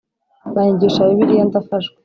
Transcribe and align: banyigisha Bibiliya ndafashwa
banyigisha 0.53 1.07
Bibiliya 1.09 1.43
ndafashwa 1.49 1.97